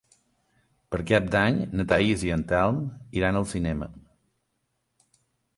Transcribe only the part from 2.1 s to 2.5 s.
i en